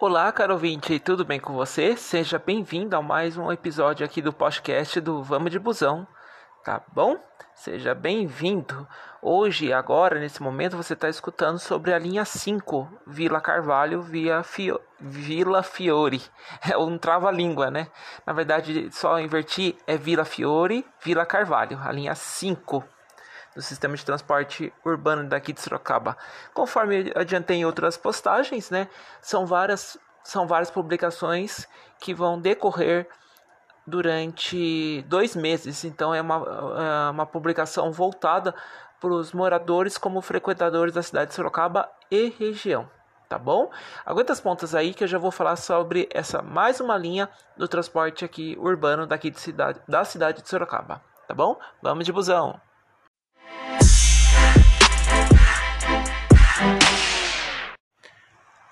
Olá, 0.00 0.30
caro 0.30 0.52
ouvinte, 0.52 1.00
tudo 1.00 1.24
bem 1.24 1.40
com 1.40 1.54
você? 1.54 1.96
Seja 1.96 2.38
bem-vindo 2.38 2.94
a 2.94 3.02
mais 3.02 3.36
um 3.36 3.50
episódio 3.50 4.06
aqui 4.06 4.22
do 4.22 4.32
podcast 4.32 5.00
do 5.00 5.24
Vamos 5.24 5.50
de 5.50 5.58
Busão, 5.58 6.06
tá 6.62 6.80
bom? 6.92 7.16
Seja 7.52 7.96
bem-vindo. 7.96 8.86
Hoje, 9.20 9.72
agora, 9.72 10.20
nesse 10.20 10.40
momento, 10.40 10.76
você 10.76 10.92
está 10.92 11.08
escutando 11.08 11.58
sobre 11.58 11.92
a 11.92 11.98
linha 11.98 12.24
5, 12.24 12.88
Vila 13.08 13.40
Carvalho 13.40 14.00
via 14.00 14.44
Fio... 14.44 14.80
Vila 15.00 15.64
Fiore. 15.64 16.22
É 16.70 16.78
um 16.78 16.96
trava-língua, 16.96 17.68
né? 17.68 17.88
Na 18.24 18.32
verdade, 18.32 18.92
só 18.92 19.18
invertir 19.18 19.74
é 19.84 19.96
Vila 19.96 20.24
Fiore, 20.24 20.86
Vila 21.02 21.26
Carvalho, 21.26 21.76
a 21.82 21.90
linha 21.90 22.14
5 22.14 22.84
do 23.58 23.62
sistema 23.62 23.96
de 23.96 24.04
transporte 24.04 24.72
urbano 24.84 25.28
daqui 25.28 25.52
de 25.52 25.60
Sorocaba. 25.60 26.16
Conforme 26.54 27.12
adiantei 27.16 27.56
em 27.56 27.64
outras 27.64 27.96
postagens, 27.96 28.70
né, 28.70 28.88
são 29.20 29.44
várias 29.44 29.98
são 30.22 30.46
várias 30.46 30.70
publicações 30.70 31.66
que 31.98 32.14
vão 32.14 32.40
decorrer 32.40 33.08
durante 33.84 35.02
dois 35.08 35.34
meses. 35.34 35.84
Então 35.84 36.14
é 36.14 36.20
uma, 36.20 36.36
é 36.36 37.10
uma 37.10 37.26
publicação 37.26 37.90
voltada 37.90 38.54
para 39.00 39.10
os 39.10 39.32
moradores 39.32 39.98
como 39.98 40.20
frequentadores 40.20 40.94
da 40.94 41.02
cidade 41.02 41.30
de 41.30 41.34
Sorocaba 41.34 41.90
e 42.10 42.28
região. 42.38 42.88
Tá 43.28 43.38
bom? 43.38 43.70
Aguenta 44.06 44.32
as 44.32 44.40
pontas 44.40 44.74
aí 44.74 44.94
que 44.94 45.02
eu 45.02 45.08
já 45.08 45.18
vou 45.18 45.30
falar 45.30 45.56
sobre 45.56 46.08
essa 46.12 46.42
mais 46.42 46.80
uma 46.80 46.96
linha 46.96 47.28
do 47.56 47.66
transporte 47.66 48.24
aqui 48.24 48.56
urbano 48.60 49.06
daqui 49.06 49.30
de 49.30 49.40
cidade, 49.40 49.80
da 49.88 50.04
cidade 50.04 50.42
de 50.42 50.48
Sorocaba. 50.48 51.02
Tá 51.26 51.34
bom? 51.34 51.58
Vamos 51.82 52.04
de 52.04 52.12
busão! 52.12 52.67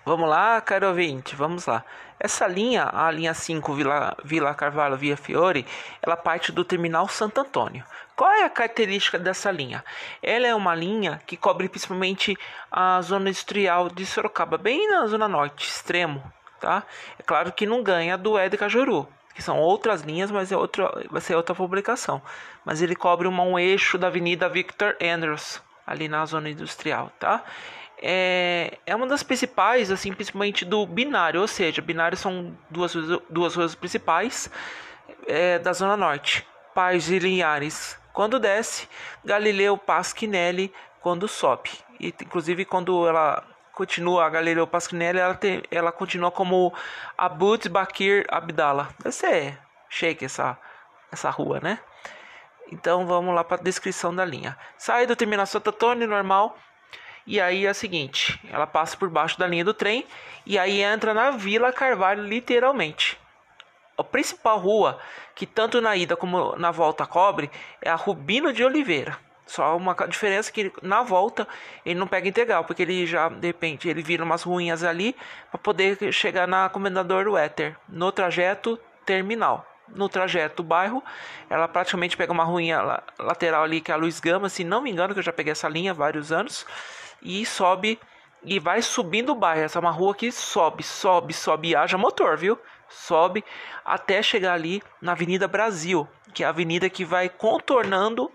Vamos 0.06 0.28
lá, 0.28 0.60
caro 0.60 0.87
ouvinte, 0.87 1.34
vamos 1.34 1.66
lá. 1.66 1.84
Essa 2.20 2.47
linha, 2.47 2.88
a 2.92 3.10
linha 3.10 3.34
5 3.34 3.75
Vila, 3.75 4.17
Vila 4.22 4.55
Carvalho 4.55 4.97
Via 4.97 5.17
Fiore, 5.17 5.67
ela 6.00 6.17
parte 6.17 6.53
do 6.53 6.64
terminal 6.64 7.08
Santo 7.08 7.41
Antônio. 7.41 7.84
Qual 8.14 8.31
é 8.31 8.44
a 8.44 8.48
característica 8.48 9.19
dessa 9.19 9.50
linha? 9.50 9.84
Ela 10.22 10.47
é 10.47 10.55
uma 10.55 10.77
linha 10.77 11.20
que 11.27 11.36
cobre 11.36 11.69
principalmente 11.69 12.39
a 12.70 13.03
zona 13.03 13.31
industrial 13.31 13.89
de 13.89 14.06
Sorocaba, 14.06 14.56
bem 14.56 14.89
na 14.89 15.08
zona 15.08 15.27
norte, 15.27 15.66
extremo, 15.66 16.22
tá? 16.61 16.84
É 17.19 17.25
claro 17.25 17.50
que 17.50 17.66
não 17.66 17.83
ganha 17.83 18.16
do 18.16 18.38
Ed 18.38 18.56
Cajuru, 18.56 19.09
que 19.34 19.42
são 19.42 19.59
outras 19.59 20.03
linhas, 20.03 20.31
mas 20.31 20.53
é 20.53 20.56
outra, 20.56 20.88
vai 21.11 21.20
ser 21.20 21.34
outra 21.34 21.53
publicação. 21.53 22.22
Mas 22.64 22.81
ele 22.81 22.94
cobre 22.94 23.27
uma, 23.27 23.42
um 23.42 23.59
eixo 23.59 23.98
da 23.98 24.06
Avenida 24.06 24.48
Victor 24.48 24.97
Andrews, 25.03 25.61
ali 25.84 26.06
na 26.06 26.25
zona 26.27 26.48
industrial, 26.48 27.11
tá? 27.19 27.42
É, 27.98 28.78
é 28.86 28.94
uma 28.94 29.06
das 29.06 29.22
principais, 29.22 29.91
assim, 29.91 30.12
principalmente 30.12 30.64
do 30.64 30.86
binário, 30.86 31.41
ou 31.41 31.48
seja, 31.48 31.80
binário 31.80 32.16
são 32.16 32.56
duas, 32.70 32.92
duas 33.30 33.55
ruas 33.55 33.75
principais 33.75 34.50
é, 35.27 35.58
da 35.58 35.72
Zona 35.72 35.97
Norte, 35.97 36.47
Paz 36.75 37.11
e 37.11 37.19
Linhares 37.19 37.98
quando 38.12 38.38
desce, 38.38 38.88
Galileu 39.22 39.77
Pasquinelli 39.77 40.72
quando 41.03 41.28
sobe. 41.28 41.70
E, 42.00 42.08
inclusive, 42.08 42.64
quando 42.64 43.06
ela 43.06 43.44
continua 43.75 44.25
a 44.25 44.31
Galileu 44.31 44.66
Pasquinelli, 44.66 45.19
ela, 45.19 45.34
tem, 45.34 45.62
ela 45.70 45.92
continua 45.92 46.31
como 46.31 46.72
Abud 47.16 47.69
Bakir 47.69 48.25
Abdallah. 48.31 48.88
Deve 48.98 49.14
ser 49.14 49.58
shake 49.91 50.25
essa, 50.25 50.58
essa 51.12 51.28
rua, 51.28 51.60
né? 51.60 51.78
Então 52.72 53.06
vamos 53.06 53.34
lá 53.34 53.44
para 53.44 53.58
a 53.58 53.62
descrição 53.62 54.14
da 54.14 54.25
linha. 54.25 54.56
Sai 54.78 55.06
do 55.06 55.14
terminal 55.14 55.44
Santo 55.44 55.69
Antônio 55.69 56.08
normal, 56.08 56.56
e 57.27 57.41
aí 57.41 57.66
é 57.66 57.70
o 57.70 57.74
seguinte, 57.74 58.41
ela 58.52 58.66
passa 58.66 58.96
por 58.96 59.10
baixo 59.10 59.38
da 59.38 59.46
linha 59.46 59.64
do 59.64 59.74
trem 59.74 60.06
e 60.46 60.56
aí 60.56 60.80
entra 60.80 61.12
na 61.12 61.32
Vila 61.32 61.72
Carvalho 61.72 62.22
literalmente. 62.22 63.19
A 63.98 64.05
principal 64.05 64.58
rua 64.58 65.00
que 65.34 65.44
tanto 65.44 65.80
na 65.80 65.97
ida 65.97 66.16
como 66.16 66.54
na 66.56 66.70
volta 66.70 67.04
cobre 67.04 67.50
é 67.82 67.91
a 67.91 67.97
Rubino 67.97 68.53
de 68.53 68.62
Oliveira. 68.62 69.19
Só 69.44 69.76
uma 69.76 69.94
diferença 70.09 70.53
que 70.53 70.72
na 70.82 71.03
volta 71.03 71.48
ele 71.84 71.98
não 71.98 72.06
pega 72.06 72.28
integral, 72.28 72.65
porque 72.65 72.82
ele 72.82 73.06
já, 73.06 73.28
de 73.28 73.47
repente, 73.47 73.88
ele 73.88 74.03
vira 74.03 74.25
umas 74.25 74.42
ruínas 74.42 74.82
ali 74.82 75.15
para 75.50 75.59
poder 75.59 76.12
chegar 76.12 76.48
na 76.48 76.69
Comendador 76.69 77.25
do 77.25 77.36
Éter, 77.36 77.76
no 77.88 78.10
trajeto 78.10 78.78
terminal. 79.04 79.65
No 79.88 80.09
trajeto 80.09 80.65
bairro, 80.65 81.03
ela 81.48 81.69
praticamente 81.69 82.16
pega 82.16 82.32
uma 82.32 82.42
ruína 82.42 83.03
lateral 83.19 83.62
ali 83.62 83.81
que 83.81 83.92
é 83.92 83.94
a 83.94 83.97
Luiz 83.97 84.19
Gama, 84.19 84.48
se 84.48 84.65
não 84.65 84.81
me 84.81 84.91
engano, 84.91 85.15
que 85.15 85.20
eu 85.20 85.25
já 85.25 85.32
peguei 85.32 85.53
essa 85.53 85.69
linha 85.69 85.92
há 85.92 85.94
vários 85.94 86.32
anos 86.32 86.66
e 87.22 87.44
sobe 87.44 87.99
e 88.44 88.59
vai 88.59 88.81
subindo 88.81 89.32
o 89.32 89.34
bairro. 89.34 89.62
Essa 89.62 89.78
é 89.78 89.81
uma 89.81 89.91
rua 89.91 90.15
que 90.15 90.31
sobe, 90.31 90.82
sobe, 90.82 91.32
sobe, 91.34 91.75
haja 91.75 91.99
motor, 91.99 92.37
viu? 92.37 92.59
Sobe 92.88 93.44
até 93.84 94.22
chegar 94.22 94.54
ali 94.54 94.82
na 95.00 95.12
Avenida 95.12 95.49
Brasil, 95.49 96.09
que 96.32 96.44
é 96.44 96.47
a 96.47 96.50
avenida 96.50 96.88
que 96.88 97.04
vai 97.04 97.28
contornando 97.28 98.31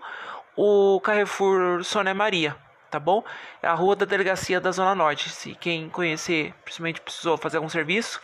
o 0.54 1.00
Carrefour 1.00 1.82
Sônia 1.82 2.12
Maria, 2.12 2.54
tá 2.90 3.00
bom? 3.00 3.24
É 3.62 3.66
a 3.66 3.74
rua 3.74 3.96
da 3.96 4.04
delegacia 4.04 4.60
da 4.60 4.70
Zona 4.70 4.94
Norte. 4.94 5.30
Se 5.30 5.54
quem 5.54 5.88
conhecer, 5.88 6.54
principalmente 6.62 7.00
precisou 7.00 7.38
fazer 7.38 7.56
algum 7.56 7.68
serviço, 7.70 8.20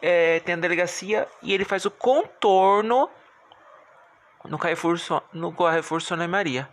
é, 0.00 0.40
tem 0.40 0.54
a 0.54 0.58
delegacia 0.58 1.28
e 1.42 1.52
ele 1.52 1.64
faz 1.64 1.84
o 1.84 1.90
contorno 1.90 3.10
no 4.44 4.58
Carrefour, 4.58 4.96
no 5.32 5.52
Carrefour 5.52 6.00
Sônia 6.00 6.26
Maria. 6.26 6.68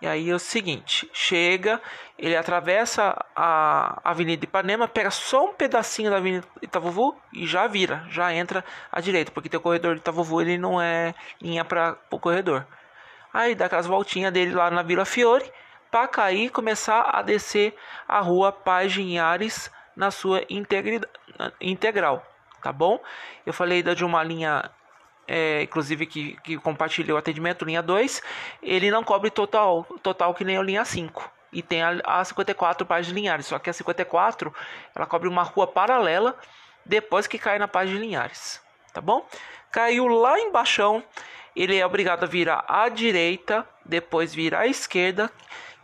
E 0.00 0.06
aí 0.06 0.30
é 0.30 0.34
o 0.34 0.38
seguinte, 0.38 1.10
chega, 1.12 1.82
ele 2.16 2.36
atravessa 2.36 3.16
a 3.34 4.00
Avenida 4.04 4.44
Ipanema, 4.44 4.86
pega 4.86 5.10
só 5.10 5.46
um 5.46 5.52
pedacinho 5.52 6.08
da 6.08 6.18
Avenida 6.18 6.46
Itavuvu 6.62 7.16
e 7.32 7.44
já 7.46 7.66
vira, 7.66 8.06
já 8.08 8.32
entra 8.32 8.64
à 8.92 9.00
direita, 9.00 9.32
porque 9.32 9.48
tem 9.48 9.58
o 9.58 9.62
corredor 9.62 9.94
de 9.94 10.00
Itavuvu, 10.00 10.40
ele 10.40 10.56
não 10.56 10.80
é 10.80 11.14
linha 11.42 11.64
para 11.64 11.96
o 12.10 12.18
corredor. 12.18 12.64
Aí 13.34 13.56
dá 13.56 13.66
aquelas 13.66 13.86
voltinhas 13.86 14.32
dele 14.32 14.54
lá 14.54 14.70
na 14.70 14.82
Vila 14.82 15.04
Fiore, 15.04 15.50
para 15.90 16.06
cair 16.06 16.46
e 16.46 16.50
começar 16.50 17.10
a 17.12 17.22
descer 17.22 17.74
a 18.06 18.20
rua 18.20 18.52
Paz 18.52 18.94
Ares 19.20 19.70
na 19.96 20.12
sua 20.12 20.42
integral, 21.60 22.22
tá 22.62 22.72
bom? 22.72 23.00
Eu 23.44 23.52
falei 23.52 23.82
de 23.82 24.04
uma 24.04 24.22
linha 24.22 24.70
é, 25.28 25.62
inclusive 25.62 26.06
que, 26.06 26.36
que 26.42 26.56
compartilhou 26.56 27.16
o 27.16 27.18
atendimento, 27.18 27.64
linha 27.64 27.82
2, 27.82 28.22
ele 28.62 28.90
não 28.90 29.04
cobre 29.04 29.30
total, 29.30 29.84
total 30.02 30.34
que 30.34 30.42
nem 30.42 30.56
a 30.56 30.62
linha 30.62 30.84
5. 30.84 31.30
E 31.52 31.62
tem 31.62 31.82
a, 31.82 32.00
a 32.04 32.24
54 32.24 32.86
páginas 32.86 33.08
de 33.08 33.14
Linhares, 33.14 33.46
só 33.46 33.58
que 33.58 33.68
a 33.68 33.72
54 33.72 34.52
ela 34.96 35.06
cobre 35.06 35.28
uma 35.28 35.42
rua 35.42 35.66
paralela 35.66 36.36
depois 36.84 37.26
que 37.26 37.38
cai 37.38 37.58
na 37.58 37.68
página 37.68 37.98
de 37.98 38.06
Linhares, 38.06 38.62
tá 38.92 39.00
bom? 39.00 39.26
Caiu 39.70 40.06
lá 40.08 40.40
embaixo, 40.40 41.02
ele 41.54 41.76
é 41.76 41.84
obrigado 41.84 42.24
a 42.24 42.26
virar 42.26 42.64
à 42.66 42.88
direita, 42.88 43.68
depois 43.84 44.34
virar 44.34 44.60
à 44.60 44.66
esquerda 44.66 45.30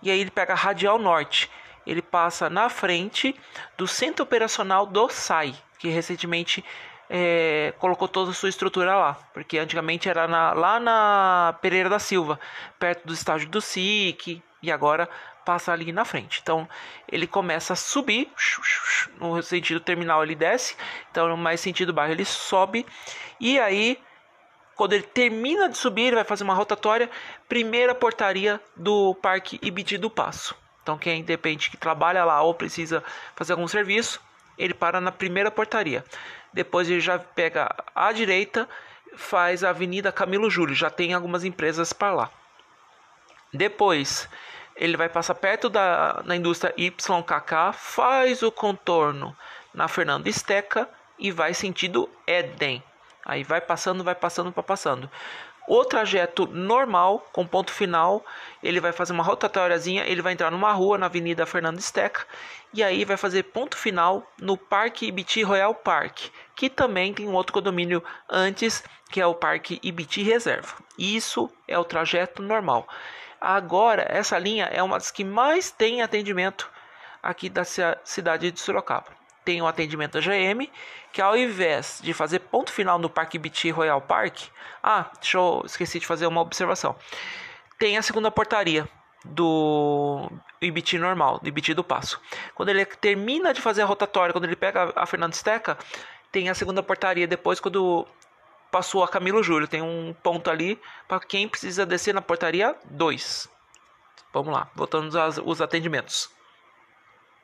e 0.02 0.10
aí 0.10 0.20
ele 0.20 0.30
pega 0.30 0.54
a 0.54 0.56
radial 0.56 0.98
norte. 0.98 1.50
Ele 1.86 2.00
passa 2.00 2.48
na 2.48 2.70
frente 2.70 3.38
do 3.76 3.86
centro 3.86 4.22
operacional 4.22 4.86
do 4.86 5.08
SAI, 5.10 5.54
que 5.78 5.88
recentemente 5.88 6.64
é, 7.08 7.74
colocou 7.78 8.08
toda 8.08 8.30
a 8.30 8.34
sua 8.34 8.48
estrutura 8.48 8.96
lá, 8.96 9.14
porque 9.32 9.58
antigamente 9.58 10.08
era 10.08 10.26
na, 10.26 10.52
lá 10.52 10.80
na 10.80 11.58
Pereira 11.60 11.88
da 11.88 11.98
Silva, 11.98 12.38
perto 12.78 13.06
do 13.06 13.12
estádio 13.12 13.48
do 13.48 13.60
SIC, 13.60 14.42
e 14.62 14.72
agora 14.72 15.08
passa 15.44 15.72
ali 15.72 15.92
na 15.92 16.04
frente. 16.04 16.40
Então 16.42 16.68
ele 17.10 17.26
começa 17.26 17.74
a 17.74 17.76
subir, 17.76 18.30
no 19.20 19.42
sentido 19.42 19.80
terminal 19.80 20.22
ele 20.22 20.34
desce, 20.34 20.76
então 21.10 21.28
no 21.28 21.36
mais 21.36 21.60
sentido 21.60 21.92
bairro 21.92 22.12
ele 22.12 22.24
sobe, 22.24 22.86
e 23.38 23.58
aí 23.58 23.98
quando 24.74 24.94
ele 24.94 25.04
termina 25.04 25.68
de 25.68 25.78
subir, 25.78 26.06
ele 26.06 26.16
vai 26.16 26.24
fazer 26.24 26.42
uma 26.42 26.54
rotatória, 26.54 27.08
primeira 27.48 27.94
portaria 27.94 28.60
do 28.76 29.14
Parque 29.14 29.58
Ibiti 29.62 29.96
do 29.96 30.10
Passo. 30.10 30.56
Então 30.82 30.98
quem 30.98 31.22
depende 31.22 31.70
que 31.70 31.76
trabalha 31.76 32.24
lá 32.24 32.42
ou 32.42 32.54
precisa 32.54 33.02
fazer 33.36 33.52
algum 33.52 33.68
serviço, 33.68 34.20
ele 34.58 34.74
para 34.74 35.00
na 35.00 35.12
primeira 35.12 35.50
portaria. 35.50 36.04
Depois 36.54 36.88
ele 36.88 37.00
já 37.00 37.18
pega 37.18 37.68
à 37.92 38.12
direita, 38.12 38.68
faz 39.16 39.64
a 39.64 39.70
Avenida 39.70 40.12
Camilo 40.12 40.48
Júlio, 40.48 40.72
já 40.72 40.88
tem 40.88 41.12
algumas 41.12 41.42
empresas 41.44 41.92
para 41.92 42.14
lá. 42.14 42.30
Depois 43.52 44.28
ele 44.76 44.96
vai 44.96 45.08
passar 45.08 45.34
perto 45.34 45.68
da 45.68 46.22
na 46.24 46.36
indústria 46.36 46.72
YKK, 46.76 47.72
faz 47.74 48.40
o 48.44 48.52
contorno 48.52 49.36
na 49.74 49.88
Fernando 49.88 50.28
Esteca 50.28 50.88
e 51.18 51.32
vai 51.32 51.54
sentido 51.54 52.08
Éden. 52.24 52.80
Aí 53.24 53.42
vai 53.42 53.60
passando, 53.60 54.04
vai 54.04 54.14
passando, 54.14 54.52
vai 54.52 54.62
passando. 54.62 55.10
O 55.66 55.82
trajeto 55.84 56.46
normal, 56.46 57.26
com 57.32 57.46
ponto 57.46 57.72
final, 57.72 58.24
ele 58.62 58.80
vai 58.80 58.92
fazer 58.92 59.14
uma 59.14 59.22
rotatóriazinha, 59.24 60.04
ele 60.06 60.20
vai 60.20 60.34
entrar 60.34 60.50
numa 60.50 60.72
rua 60.72 60.98
na 60.98 61.06
Avenida 61.06 61.46
Fernando 61.46 61.78
Esteca 61.78 62.26
e 62.72 62.82
aí 62.82 63.04
vai 63.04 63.16
fazer 63.16 63.44
ponto 63.44 63.76
final 63.76 64.30
no 64.38 64.58
Parque 64.58 65.06
Ibiti 65.06 65.42
Royal 65.42 65.74
Park, 65.74 66.26
que 66.54 66.68
também 66.68 67.14
tem 67.14 67.26
um 67.26 67.32
outro 67.32 67.54
condomínio 67.54 68.04
antes, 68.28 68.84
que 69.10 69.20
é 69.20 69.26
o 69.26 69.34
Parque 69.34 69.80
Ibiti 69.82 70.22
Reserva. 70.22 70.74
Isso 70.98 71.50
é 71.66 71.78
o 71.78 71.84
trajeto 71.84 72.42
normal. 72.42 72.86
Agora, 73.40 74.06
essa 74.08 74.38
linha 74.38 74.66
é 74.66 74.82
uma 74.82 74.98
das 74.98 75.10
que 75.10 75.24
mais 75.24 75.70
tem 75.70 76.02
atendimento 76.02 76.70
aqui 77.22 77.48
da 77.48 77.64
cidade 78.04 78.50
de 78.50 78.60
Sorocaba. 78.60 79.23
Tem 79.44 79.60
o 79.60 79.66
atendimento 79.66 80.12
da 80.12 80.20
GM, 80.20 80.70
que 81.12 81.20
ao 81.20 81.36
invés 81.36 82.00
de 82.02 82.12
fazer 82.12 82.40
ponto 82.40 82.72
final 82.72 82.98
no 82.98 83.10
Parque 83.10 83.38
Biti 83.38 83.70
Royal 83.70 84.00
Park, 84.00 84.48
ah, 84.82 85.10
deixa 85.20 85.38
eu 85.38 85.62
esqueci 85.64 86.00
de 86.00 86.06
fazer 86.06 86.26
uma 86.26 86.40
observação. 86.40 86.96
Tem 87.78 87.98
a 87.98 88.02
segunda 88.02 88.30
portaria 88.30 88.88
do 89.24 90.30
Ibiti 90.60 90.98
normal, 90.98 91.38
do 91.40 91.48
Ibiti 91.48 91.72
do 91.74 91.82
Passo. 91.82 92.20
Quando 92.54 92.68
ele 92.68 92.84
termina 92.84 93.54
de 93.54 93.60
fazer 93.60 93.82
a 93.82 93.86
rotatória, 93.86 94.32
quando 94.32 94.44
ele 94.44 94.56
pega 94.56 94.92
a 94.94 95.06
Fernando 95.06 95.34
Steca, 95.34 95.78
tem 96.30 96.48
a 96.48 96.54
segunda 96.54 96.82
portaria 96.82 97.26
depois 97.26 97.60
quando 97.60 98.06
passou 98.70 99.04
a 99.04 99.08
Camilo 99.08 99.42
Júlio, 99.42 99.68
tem 99.68 99.80
um 99.80 100.12
ponto 100.22 100.50
ali 100.50 100.80
para 101.06 101.20
quem 101.20 101.48
precisa 101.48 101.86
descer 101.86 102.12
na 102.12 102.20
portaria 102.20 102.74
2. 102.86 103.48
Vamos 104.32 104.52
lá, 104.52 104.68
voltando 104.74 105.16
aos, 105.18 105.38
os 105.38 105.60
atendimentos. 105.60 106.28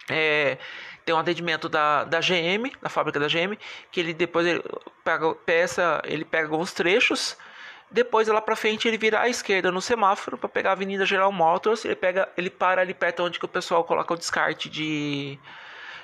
É, 0.09 0.59
tem 1.05 1.15
um 1.15 1.19
atendimento 1.19 1.69
da, 1.69 2.05
da 2.05 2.21
GM, 2.21 2.71
da 2.81 2.89
fábrica 2.89 3.19
da 3.19 3.27
GM, 3.27 3.59
que 3.91 4.01
ele 4.01 4.15
depois 4.15 4.47
ele 4.47 4.63
pega 5.05 5.35
peça, 5.35 6.01
ele 6.05 6.25
pega 6.25 6.49
alguns 6.49 6.73
trechos, 6.73 7.37
depois 7.91 8.29
lá 8.29 8.41
para 8.41 8.55
frente 8.55 8.87
ele 8.87 8.97
vira 8.97 9.21
à 9.21 9.29
esquerda 9.29 9.73
no 9.73 9.81
semáforo 9.81 10.39
para 10.39 10.49
pegar 10.49 10.71
a 10.71 10.73
Avenida 10.73 11.05
Geral 11.05 11.33
Motors, 11.33 11.85
ele 11.85 11.97
pega, 11.97 12.29
ele 12.37 12.51
para 12.51 12.81
ali 12.81 12.95
perto 12.95 13.25
onde 13.25 13.39
que 13.39 13.45
o 13.45 13.49
pessoal 13.49 13.83
coloca 13.83 14.15
o 14.15 14.17
descarte 14.17 14.69
de 14.69 15.39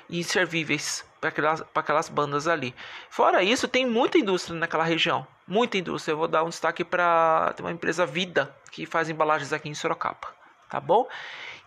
inservíveis 0.09 1.05
para 1.19 1.29
aquelas, 1.29 1.63
aquelas 1.73 2.09
bandas 2.09 2.47
ali. 2.47 2.75
Fora 3.09 3.43
isso, 3.43 3.67
tem 3.67 3.85
muita 3.85 4.17
indústria 4.17 4.57
naquela 4.57 4.83
região, 4.83 5.25
muita 5.47 5.77
indústria. 5.77 6.13
Eu 6.13 6.17
vou 6.17 6.27
dar 6.27 6.43
um 6.43 6.49
destaque 6.49 6.83
para 6.83 7.55
uma 7.59 7.71
empresa 7.71 8.05
Vida 8.05 8.55
que 8.71 8.85
faz 8.85 9.09
embalagens 9.09 9.53
aqui 9.53 9.69
em 9.69 9.73
Sorocaba, 9.73 10.27
tá 10.69 10.79
bom? 10.79 11.07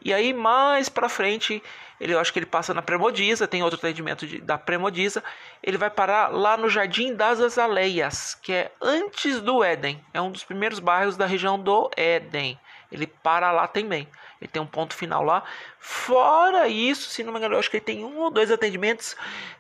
E 0.03 0.13
aí 0.13 0.33
mais 0.33 0.89
para 0.89 1.09
frente, 1.09 1.63
ele 2.01 2.15
eu 2.15 2.19
acho 2.19 2.33
que 2.33 2.39
ele 2.39 2.47
passa 2.47 2.73
na 2.73 2.83
Premodiza, 2.83 3.47
tem 3.47 3.63
outro 3.63 3.79
atendimento 3.79 4.27
de, 4.27 4.41
da 4.41 4.57
Premodiza, 4.57 5.23
ele 5.63 5.77
vai 5.77 5.91
parar 5.91 6.29
lá 6.29 6.57
no 6.57 6.69
Jardim 6.69 7.15
das 7.15 7.41
Azaleias, 7.41 8.35
que 8.41 8.53
é 8.53 8.73
antes 8.81 9.41
do 9.41 9.63
Éden, 9.63 10.03
é 10.15 10.21
um 10.21 10.31
dos 10.31 10.45
primeiros 10.45 10.79
bairros 10.79 11.17
da 11.17 11.27
região 11.27 11.59
do 11.59 11.91
Éden. 11.97 12.59
Ele 12.91 13.07
para 13.07 13.53
lá 13.53 13.69
também. 13.69 14.09
Ele 14.41 14.51
tem 14.51 14.61
um 14.61 14.67
ponto 14.67 14.95
final 14.95 15.23
lá. 15.23 15.45
Fora 15.79 16.67
isso, 16.67 17.11
se 17.11 17.23
não 17.23 17.33
me 17.33 17.39
engano, 17.39 17.55
eu 17.55 17.59
acho 17.59 17.71
que 17.71 17.77
ele 17.77 17.85
tem 17.85 18.05
um 18.05 18.19
ou 18.19 18.31
dois 18.31 18.51
atendimentos 18.51 19.15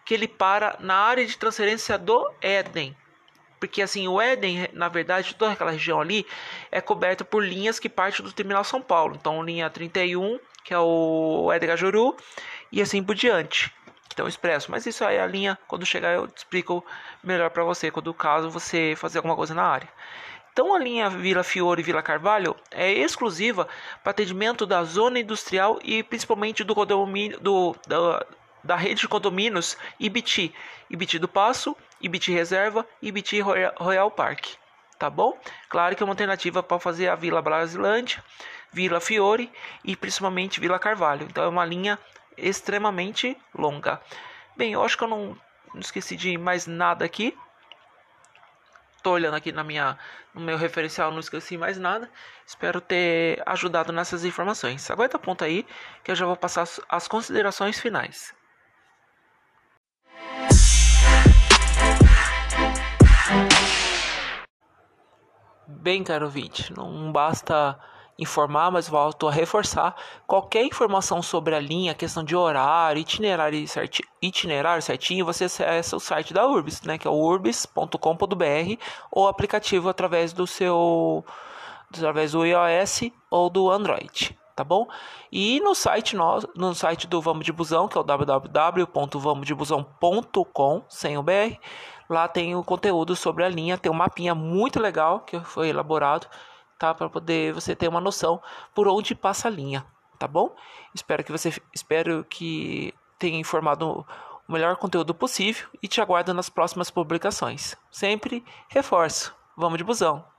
que 0.04 0.14
ele 0.14 0.26
para 0.26 0.76
na 0.80 0.94
área 0.94 1.24
de 1.24 1.36
transferência 1.36 1.96
do 1.96 2.32
Éden. 2.40 2.96
Porque 3.60 3.82
assim, 3.82 4.08
o 4.08 4.18
Éden, 4.18 4.68
na 4.72 4.88
verdade, 4.88 5.34
toda 5.34 5.52
aquela 5.52 5.70
região 5.70 6.00
ali 6.00 6.26
é 6.72 6.80
coberta 6.80 7.24
por 7.24 7.44
linhas 7.44 7.78
que 7.78 7.90
partem 7.90 8.24
do 8.24 8.32
terminal 8.32 8.64
São 8.64 8.80
Paulo. 8.80 9.14
Então, 9.20 9.42
linha 9.42 9.68
31, 9.68 10.40
que 10.64 10.72
é 10.72 10.78
o 10.78 11.52
Éden 11.52 11.68
Gajuru, 11.68 12.16
e 12.72 12.80
assim 12.80 13.04
por 13.04 13.14
diante. 13.14 13.70
Então, 14.12 14.26
expresso. 14.26 14.70
Mas 14.70 14.86
isso 14.86 15.04
aí 15.04 15.16
é 15.16 15.20
a 15.20 15.26
linha, 15.26 15.58
quando 15.68 15.84
chegar 15.84 16.14
eu 16.14 16.26
explico 16.34 16.84
melhor 17.22 17.50
para 17.50 17.62
você, 17.62 17.90
quando 17.90 18.12
caso 18.14 18.50
você 18.50 18.94
fazer 18.96 19.18
alguma 19.18 19.36
coisa 19.36 19.54
na 19.54 19.62
área. 19.62 19.88
Então, 20.52 20.74
a 20.74 20.78
linha 20.78 21.08
Vila 21.08 21.44
Fiore 21.44 21.80
e 21.80 21.84
Vila 21.84 22.02
Carvalho 22.02 22.56
é 22.70 22.90
exclusiva 22.90 23.68
para 24.02 24.10
atendimento 24.10 24.66
da 24.66 24.82
zona 24.84 25.20
industrial 25.20 25.78
e 25.82 26.02
principalmente 26.02 26.64
do 26.64 26.74
condomínio 26.74 27.38
do, 27.38 27.76
da, 27.86 28.26
da 28.64 28.76
rede 28.76 29.02
de 29.02 29.08
condomínios 29.08 29.76
Ibiti, 29.98 30.52
Ibiti 30.88 31.18
do 31.18 31.28
Passo, 31.28 31.76
Ibiti 32.00 32.32
Reserva 32.32 32.86
e 33.02 33.08
Ibiti 33.08 33.40
Royal 33.40 34.10
Park, 34.10 34.46
tá 34.98 35.10
bom? 35.10 35.38
Claro 35.68 35.94
que 35.94 36.02
é 36.02 36.04
uma 36.04 36.12
alternativa 36.12 36.62
para 36.62 36.78
fazer 36.78 37.08
a 37.08 37.14
Vila 37.14 37.42
Brasilândia, 37.42 38.22
Vila 38.72 39.00
Fiore 39.00 39.52
e 39.84 39.96
principalmente 39.96 40.60
Vila 40.60 40.78
Carvalho. 40.78 41.26
Então 41.28 41.44
é 41.44 41.48
uma 41.48 41.64
linha 41.64 41.98
extremamente 42.36 43.36
longa. 43.54 44.00
Bem, 44.56 44.72
eu 44.72 44.82
acho 44.82 44.96
que 44.96 45.04
eu 45.04 45.08
não, 45.08 45.36
não 45.74 45.80
esqueci 45.80 46.16
de 46.16 46.38
mais 46.38 46.66
nada 46.66 47.04
aqui. 47.04 47.36
Tô 49.02 49.12
olhando 49.12 49.34
aqui 49.34 49.50
na 49.50 49.64
minha, 49.64 49.98
no 50.34 50.40
meu 50.40 50.58
referencial, 50.58 51.10
não 51.10 51.20
esqueci 51.20 51.56
mais 51.56 51.78
nada. 51.78 52.10
Espero 52.46 52.80
ter 52.80 53.42
ajudado 53.46 53.92
nessas 53.92 54.24
informações. 54.24 54.90
Aguenta 54.90 55.18
ponto 55.18 55.42
aí 55.44 55.66
que 56.04 56.10
eu 56.10 56.14
já 56.14 56.26
vou 56.26 56.36
passar 56.36 56.66
as 56.88 57.08
considerações 57.08 57.80
finais. 57.80 58.34
Bem, 65.78 66.02
caro 66.02 66.24
ouvinte, 66.26 66.72
não 66.72 67.12
basta 67.12 67.78
informar, 68.18 68.70
mas 68.70 68.88
volto 68.88 69.28
a 69.28 69.32
reforçar. 69.32 69.94
Qualquer 70.26 70.64
informação 70.64 71.22
sobre 71.22 71.54
a 71.54 71.60
linha, 71.60 71.94
questão 71.94 72.24
de 72.24 72.34
horário, 72.36 73.00
itinerário, 73.00 73.68
certi 73.68 74.02
itinerário 74.20 74.82
certinho, 74.82 75.24
você 75.24 75.44
acessa 75.44 75.96
o 75.96 76.00
site 76.00 76.34
da 76.34 76.46
Urbis, 76.46 76.82
né, 76.82 76.98
que 76.98 77.08
é 77.08 77.10
o 77.10 77.14
urbis.com.br 77.14 77.96
ou 79.10 79.26
aplicativo 79.28 79.88
através 79.88 80.32
do 80.32 80.46
seu 80.46 81.24
através 81.88 82.32
do 82.32 82.44
iOS 82.44 83.10
ou 83.30 83.48
do 83.48 83.70
Android, 83.70 84.38
tá 84.54 84.64
bom? 84.64 84.86
E 85.32 85.60
no 85.60 85.74
site 85.74 86.14
nós, 86.16 86.44
no 86.54 86.74
site 86.74 87.06
do 87.06 87.22
Vamos 87.22 87.46
de 87.46 87.52
Busão, 87.52 87.88
que 87.88 87.96
é 87.96 88.00
o 88.00 88.04
www.vamosdebusão.com, 88.04 90.84
sem 90.88 91.16
o 91.16 91.22
BR, 91.22 91.56
Lá 92.10 92.26
tem 92.26 92.56
o 92.56 92.64
conteúdo 92.64 93.14
sobre 93.14 93.44
a 93.44 93.48
linha, 93.48 93.78
tem 93.78 93.90
um 93.90 93.94
mapinha 93.94 94.34
muito 94.34 94.80
legal 94.80 95.20
que 95.20 95.38
foi 95.38 95.68
elaborado, 95.68 96.26
tá? 96.76 96.92
Para 96.92 97.08
poder 97.08 97.54
você 97.54 97.76
ter 97.76 97.86
uma 97.86 98.00
noção 98.00 98.42
por 98.74 98.88
onde 98.88 99.14
passa 99.14 99.46
a 99.46 99.50
linha, 99.50 99.86
tá 100.18 100.26
bom? 100.26 100.52
Espero 100.92 101.22
que 101.22 101.30
você 101.30 101.54
espero 101.72 102.26
que 102.28 102.92
tenha 103.16 103.38
informado 103.38 104.04
o 104.48 104.52
melhor 104.52 104.74
conteúdo 104.74 105.14
possível 105.14 105.68
e 105.80 105.86
te 105.86 106.00
aguardo 106.00 106.34
nas 106.34 106.48
próximas 106.48 106.90
publicações. 106.90 107.76
Sempre 107.92 108.44
reforço. 108.68 109.32
Vamos 109.56 109.78
de 109.78 109.84
busão. 109.84 110.29